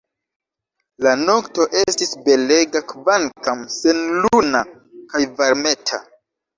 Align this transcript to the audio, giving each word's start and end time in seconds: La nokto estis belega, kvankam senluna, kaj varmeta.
La 1.07 1.13
nokto 1.27 1.67
estis 1.83 2.17
belega, 2.29 2.83
kvankam 2.95 3.65
senluna, 3.79 4.67
kaj 5.15 5.27
varmeta. 5.41 6.07